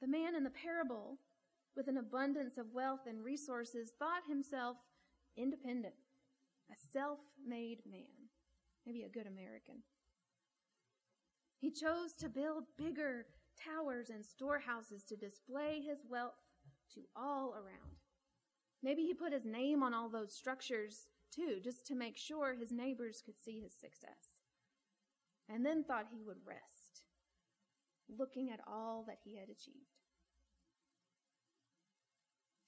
The 0.00 0.08
man 0.08 0.34
in 0.34 0.44
the 0.44 0.50
parable, 0.50 1.18
with 1.76 1.88
an 1.88 1.96
abundance 1.96 2.58
of 2.58 2.72
wealth 2.72 3.06
and 3.06 3.24
resources, 3.24 3.92
thought 3.98 4.22
himself 4.28 4.76
independent, 5.36 5.94
a 6.70 6.74
self 6.92 7.18
made 7.46 7.78
man, 7.90 8.28
maybe 8.86 9.02
a 9.02 9.08
good 9.08 9.26
American. 9.26 9.82
He 11.58 11.70
chose 11.70 12.12
to 12.18 12.28
build 12.28 12.64
bigger 12.76 13.26
towers 13.64 14.10
and 14.10 14.24
storehouses 14.24 15.04
to 15.04 15.16
display 15.16 15.80
his 15.80 16.00
wealth 16.08 16.34
to 16.94 17.02
all 17.14 17.54
around. 17.54 17.96
Maybe 18.82 19.02
he 19.02 19.14
put 19.14 19.32
his 19.32 19.46
name 19.46 19.82
on 19.82 19.94
all 19.94 20.08
those 20.08 20.34
structures 20.34 21.06
too, 21.32 21.60
just 21.62 21.86
to 21.86 21.94
make 21.94 22.18
sure 22.18 22.54
his 22.54 22.72
neighbors 22.72 23.22
could 23.24 23.38
see 23.38 23.60
his 23.60 23.72
success. 23.72 24.40
And 25.48 25.64
then 25.64 25.84
thought 25.84 26.06
he 26.12 26.22
would 26.22 26.38
rest, 26.46 27.02
looking 28.18 28.50
at 28.50 28.60
all 28.66 29.04
that 29.06 29.18
he 29.24 29.36
had 29.36 29.48
achieved. 29.48 30.01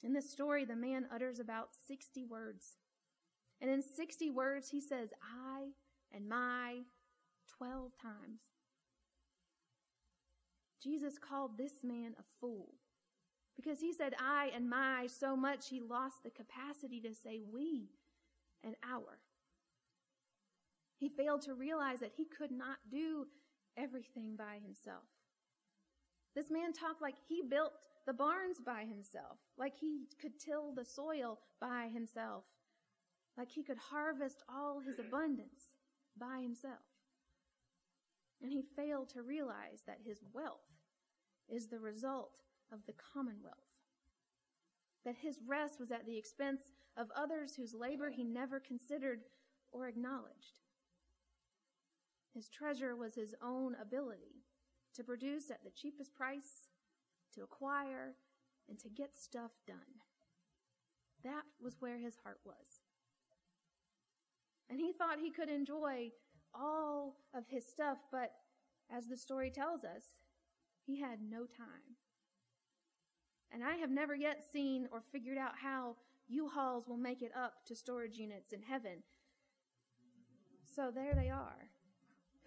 In 0.04 0.12
this 0.12 0.30
story, 0.30 0.66
the 0.66 0.76
man 0.76 1.06
utters 1.12 1.40
about 1.40 1.68
60 1.88 2.26
words. 2.26 2.76
And 3.62 3.70
in 3.70 3.82
60 3.82 4.30
words, 4.30 4.68
he 4.68 4.80
says, 4.80 5.08
I 5.22 5.68
and 6.14 6.28
my 6.28 6.80
12 7.56 7.92
times. 8.00 8.40
Jesus 10.82 11.14
called 11.18 11.56
this 11.56 11.72
man 11.82 12.14
a 12.18 12.22
fool 12.38 12.74
because 13.56 13.80
he 13.80 13.94
said 13.94 14.12
I 14.20 14.50
and 14.54 14.68
my 14.68 15.06
so 15.06 15.34
much 15.34 15.70
he 15.70 15.80
lost 15.80 16.16
the 16.22 16.30
capacity 16.30 17.00
to 17.00 17.14
say 17.14 17.40
we 17.40 17.88
and 18.62 18.74
our. 18.84 19.20
He 20.98 21.08
failed 21.08 21.40
to 21.42 21.54
realize 21.54 22.00
that 22.00 22.12
he 22.16 22.26
could 22.26 22.50
not 22.50 22.76
do 22.90 23.26
everything 23.78 24.36
by 24.36 24.58
himself. 24.62 25.04
This 26.34 26.50
man 26.50 26.74
talked 26.74 27.00
like 27.00 27.16
he 27.28 27.42
built 27.48 27.72
the 28.06 28.12
barns 28.12 28.58
by 28.64 28.84
himself, 28.84 29.38
like 29.56 29.74
he 29.78 30.06
could 30.20 30.38
till 30.38 30.72
the 30.72 30.84
soil 30.84 31.38
by 31.60 31.88
himself, 31.92 32.44
like 33.36 33.50
he 33.50 33.62
could 33.62 33.78
harvest 33.78 34.42
all 34.48 34.80
his 34.80 34.96
mm-hmm. 34.96 35.08
abundance 35.08 35.74
by 36.18 36.40
himself. 36.42 36.84
And 38.42 38.52
he 38.52 38.62
failed 38.76 39.08
to 39.10 39.22
realize 39.22 39.82
that 39.86 40.00
his 40.04 40.18
wealth 40.32 40.60
is 41.48 41.68
the 41.68 41.80
result 41.80 42.42
of 42.72 42.80
the 42.86 42.94
commonwealth. 43.14 43.54
That 45.04 45.16
his 45.16 45.38
rest 45.46 45.80
was 45.80 45.90
at 45.90 46.06
the 46.06 46.16
expense 46.16 46.62
of 46.96 47.08
others 47.16 47.54
whose 47.54 47.74
labor 47.74 48.10
he 48.10 48.24
never 48.24 48.60
considered 48.60 49.20
or 49.72 49.88
acknowledged. 49.88 50.60
His 52.34 52.48
treasure 52.48 52.96
was 52.96 53.14
his 53.14 53.34
own 53.42 53.76
ability 53.80 54.42
to 54.94 55.04
produce 55.04 55.50
at 55.50 55.62
the 55.62 55.70
cheapest 55.70 56.14
price, 56.14 56.68
to 57.35 57.42
acquire, 57.42 58.14
and 58.68 58.79
to 58.79 58.88
get 58.88 59.14
stuff 59.14 59.53
done. 59.66 60.01
That 61.23 61.42
was 61.62 61.77
where 61.81 61.99
his 61.99 62.16
heart 62.23 62.40
was. 62.44 62.81
And 64.70 64.81
he 64.81 64.92
thought 64.92 65.18
he 65.20 65.31
could 65.31 65.49
enjoy 65.49 66.11
all 66.55 67.16
of 67.35 67.44
his 67.49 67.66
stuff, 67.66 67.99
but 68.11 68.33
as 68.94 69.07
the 69.07 69.16
story 69.16 69.51
tells 69.51 69.85
us, 69.85 70.03
he 70.87 71.01
had 71.01 71.18
no 71.23 71.40
time. 71.40 71.97
And 73.53 73.62
I 73.62 73.77
have 73.77 73.90
never 73.90 74.14
yet 74.14 74.42
seen 74.53 74.88
or 74.90 75.03
figured 75.12 75.38
out 75.38 75.53
how 75.62 75.97
U-Hauls 76.29 76.88
will 76.88 76.97
make 76.97 77.23
it 77.23 77.33
up 77.37 77.64
to 77.66 77.77
storage 77.77 78.16
units 78.16 78.53
in 78.53 78.62
heaven. 78.62 79.03
So 80.75 80.90
there 80.92 81.14
they 81.14 81.29
are. 81.29 81.70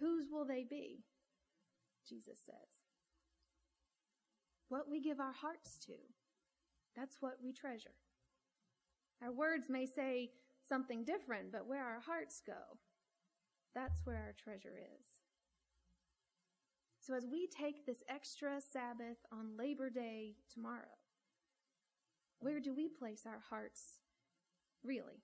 Whose 0.00 0.26
will 0.30 0.44
they 0.44 0.64
be? 0.68 1.04
Jesus 2.08 2.38
says. 2.44 2.77
What 4.68 4.90
we 4.90 5.00
give 5.00 5.20
our 5.20 5.32
hearts 5.32 5.78
to, 5.86 5.94
that's 6.94 7.16
what 7.20 7.38
we 7.42 7.52
treasure. 7.52 7.94
Our 9.22 9.32
words 9.32 9.68
may 9.68 9.86
say 9.86 10.30
something 10.68 11.04
different, 11.04 11.52
but 11.52 11.66
where 11.66 11.84
our 11.84 12.00
hearts 12.00 12.42
go, 12.46 12.78
that's 13.74 14.00
where 14.04 14.16
our 14.16 14.34
treasure 14.36 14.76
is. 15.00 15.06
So 17.00 17.14
as 17.14 17.26
we 17.26 17.46
take 17.46 17.86
this 17.86 18.02
extra 18.08 18.60
Sabbath 18.60 19.16
on 19.32 19.56
Labor 19.56 19.88
Day 19.88 20.34
tomorrow, 20.52 20.98
where 22.40 22.60
do 22.60 22.74
we 22.74 22.88
place 22.88 23.22
our 23.26 23.40
hearts 23.48 24.00
really? 24.84 25.22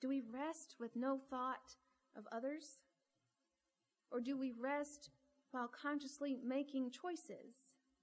Do 0.00 0.08
we 0.08 0.20
rest 0.32 0.74
with 0.80 0.96
no 0.96 1.20
thought 1.30 1.76
of 2.16 2.24
others? 2.32 2.80
Or 4.10 4.20
do 4.20 4.36
we 4.36 4.50
rest 4.50 5.10
while 5.52 5.68
consciously 5.68 6.36
making 6.44 6.90
choices 6.90 7.54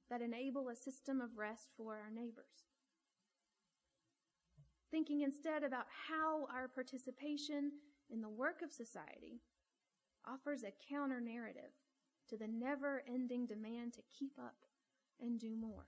that 0.09 0.21
enable 0.21 0.69
a 0.69 0.75
system 0.75 1.21
of 1.21 1.37
rest 1.37 1.69
for 1.77 1.95
our 1.95 2.11
neighbors? 2.13 2.67
Thinking 4.91 5.21
instead 5.21 5.63
about 5.63 5.85
how 6.07 6.47
our 6.53 6.67
participation 6.67 7.71
in 8.09 8.21
the 8.21 8.29
work 8.29 8.61
of 8.63 8.71
society 8.71 9.41
offers 10.27 10.63
a 10.63 10.73
counter 10.89 11.21
narrative 11.21 11.71
to 12.29 12.37
the 12.37 12.47
never 12.47 13.03
ending 13.07 13.45
demand 13.45 13.93
to 13.93 14.01
keep 14.17 14.33
up 14.39 14.55
and 15.21 15.39
do 15.39 15.55
more. 15.55 15.87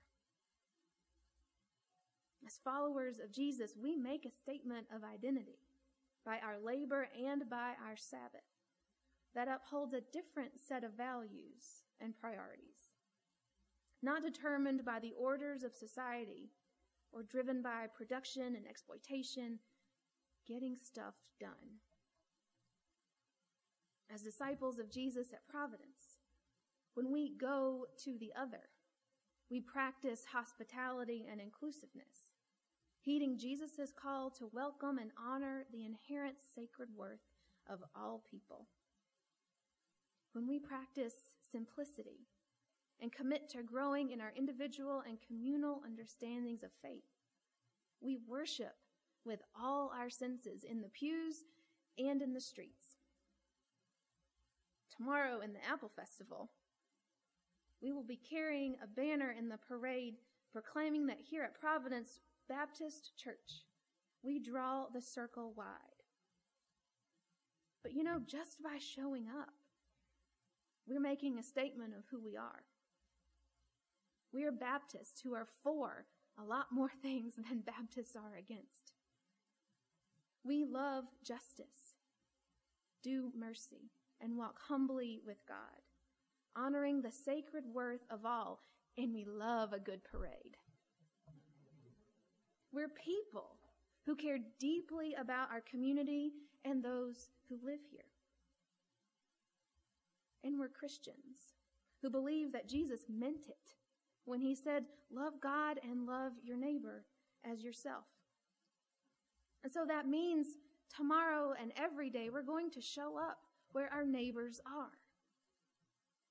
As 2.44 2.58
followers 2.64 3.18
of 3.20 3.32
Jesus, 3.32 3.76
we 3.80 3.96
make 3.96 4.24
a 4.24 4.30
statement 4.30 4.86
of 4.94 5.02
identity 5.04 5.58
by 6.24 6.38
our 6.38 6.58
labor 6.58 7.08
and 7.26 7.48
by 7.48 7.74
our 7.84 7.96
Sabbath 7.96 8.42
that 9.34 9.48
upholds 9.48 9.94
a 9.94 10.00
different 10.12 10.52
set 10.58 10.84
of 10.84 10.96
values 10.96 11.84
and 12.00 12.18
priorities, 12.18 12.81
not 14.02 14.22
determined 14.22 14.84
by 14.84 14.98
the 14.98 15.12
orders 15.18 15.62
of 15.62 15.74
society 15.74 16.50
or 17.12 17.22
driven 17.22 17.62
by 17.62 17.86
production 17.94 18.56
and 18.56 18.66
exploitation, 18.66 19.58
getting 20.46 20.76
stuff 20.76 21.14
done. 21.38 21.80
As 24.12 24.22
disciples 24.22 24.78
of 24.78 24.90
Jesus 24.90 25.32
at 25.32 25.48
Providence, 25.48 26.18
when 26.94 27.10
we 27.12 27.30
go 27.38 27.86
to 28.04 28.18
the 28.18 28.32
other, 28.38 28.68
we 29.50 29.60
practice 29.60 30.24
hospitality 30.32 31.26
and 31.30 31.40
inclusiveness. 31.40 32.34
heeding 33.02 33.36
Jesus' 33.36 33.92
call 34.00 34.30
to 34.30 34.48
welcome 34.52 34.96
and 34.96 35.10
honor 35.18 35.64
the 35.72 35.84
inherent 35.84 36.36
sacred 36.54 36.88
worth 36.96 37.26
of 37.68 37.80
all 37.96 38.22
people. 38.30 38.68
When 40.32 40.46
we 40.46 40.58
practice 40.58 41.14
simplicity 41.50 42.28
and 43.02 43.12
commit 43.12 43.50
to 43.50 43.64
growing 43.64 44.12
in 44.12 44.20
our 44.20 44.32
individual 44.36 45.02
and 45.06 45.18
communal 45.26 45.82
understandings 45.84 46.62
of 46.62 46.70
faith, 46.80 47.02
we 48.00 48.16
worship 48.28 48.76
with 49.26 49.40
all 49.60 49.92
our 49.96 50.08
senses 50.08 50.64
in 50.64 50.80
the 50.80 50.88
pews 50.88 51.44
and 51.98 52.22
in 52.22 52.32
the 52.32 52.40
streets. 52.40 52.96
Tomorrow 54.96 55.40
in 55.40 55.52
the 55.52 55.64
Apple 55.68 55.90
Festival, 55.94 56.50
we 57.82 57.92
will 57.92 58.04
be 58.04 58.16
carrying 58.16 58.76
a 58.82 58.86
banner 58.86 59.34
in 59.36 59.48
the 59.48 59.58
parade 59.58 60.14
proclaiming 60.52 61.06
that 61.06 61.18
here 61.18 61.42
at 61.42 61.58
Providence 61.58 62.20
Baptist 62.48 63.16
Church, 63.16 63.64
we 64.22 64.38
draw 64.38 64.86
the 64.92 65.00
circle 65.00 65.52
wide. 65.56 65.66
But 67.82 67.94
you 67.94 68.04
know, 68.04 68.20
just 68.24 68.62
by 68.62 68.78
showing 68.78 69.26
up, 69.28 69.54
we're 70.86 71.00
making 71.00 71.38
a 71.38 71.42
statement 71.42 71.94
of 71.94 72.04
who 72.10 72.20
we 72.22 72.36
are. 72.36 72.62
We 74.32 74.44
are 74.44 74.52
Baptists 74.52 75.20
who 75.20 75.34
are 75.34 75.48
for 75.62 76.06
a 76.38 76.44
lot 76.44 76.66
more 76.72 76.90
things 77.02 77.34
than 77.36 77.60
Baptists 77.60 78.16
are 78.16 78.36
against. 78.36 78.92
We 80.44 80.64
love 80.64 81.04
justice, 81.24 81.96
do 83.02 83.30
mercy, 83.38 83.90
and 84.20 84.36
walk 84.36 84.58
humbly 84.66 85.20
with 85.24 85.38
God, 85.46 85.56
honoring 86.56 87.02
the 87.02 87.12
sacred 87.12 87.64
worth 87.72 88.04
of 88.10 88.24
all, 88.24 88.60
and 88.96 89.14
we 89.14 89.24
love 89.24 89.72
a 89.72 89.78
good 89.78 90.02
parade. 90.04 90.56
We're 92.72 92.88
people 92.88 93.56
who 94.04 94.16
care 94.16 94.38
deeply 94.58 95.14
about 95.14 95.50
our 95.50 95.60
community 95.60 96.32
and 96.64 96.82
those 96.82 97.28
who 97.48 97.56
live 97.62 97.80
here. 97.90 98.00
And 100.42 100.58
we're 100.58 100.68
Christians 100.68 101.54
who 102.00 102.10
believe 102.10 102.52
that 102.52 102.68
Jesus 102.68 103.04
meant 103.08 103.46
it 103.48 103.74
when 104.24 104.40
he 104.40 104.54
said, 104.54 104.84
Love 105.10 105.34
God 105.42 105.78
and 105.82 106.06
love 106.06 106.32
your 106.42 106.56
neighbor 106.56 107.04
as 107.50 107.62
yourself. 107.62 108.04
And 109.62 109.72
so 109.72 109.84
that 109.86 110.08
means 110.08 110.46
tomorrow 110.94 111.54
and 111.60 111.72
every 111.76 112.10
day 112.10 112.30
we're 112.30 112.42
going 112.42 112.70
to 112.72 112.80
show 112.80 113.18
up 113.18 113.38
where 113.72 113.90
our 113.92 114.04
neighbors 114.04 114.60
are. 114.66 114.98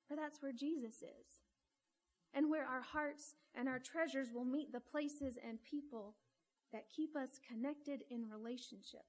For 0.08 0.16
that's 0.16 0.42
where 0.42 0.52
Jesus 0.52 0.96
is. 0.96 1.42
And 2.34 2.50
where 2.50 2.66
our 2.66 2.82
hearts 2.82 3.36
and 3.56 3.68
our 3.68 3.80
treasures 3.80 4.30
will 4.34 4.46
meet 4.46 4.72
the 4.72 4.80
places 4.80 5.38
and 5.46 5.60
people 5.64 6.16
that 6.72 6.90
keep 6.96 7.16
us 7.16 7.40
connected 7.48 8.04
in 8.10 8.30
relationship. 8.30 9.06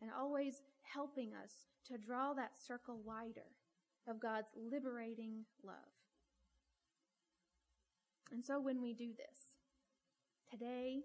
And 0.00 0.10
always 0.16 0.62
helping 0.82 1.32
us 1.34 1.66
to 1.88 1.98
draw 1.98 2.34
that 2.34 2.52
circle 2.66 3.00
wider 3.04 3.54
of 4.08 4.20
God's 4.20 4.50
liberating 4.56 5.44
love. 5.64 5.97
And 8.30 8.44
so 8.44 8.60
when 8.60 8.82
we 8.82 8.94
do 8.94 9.12
this, 9.16 9.56
today, 10.50 11.00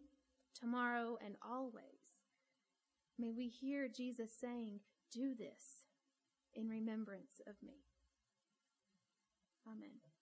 tomorrow, 0.59 1.17
and 1.23 1.35
always, 1.41 2.19
may 3.17 3.31
we 3.31 3.47
hear 3.47 3.87
Jesus 3.87 4.31
saying, 4.39 4.79
Do 5.11 5.33
this 5.35 5.85
in 6.53 6.69
remembrance 6.69 7.41
of 7.47 7.55
me. 7.63 7.85
Amen. 9.67 10.12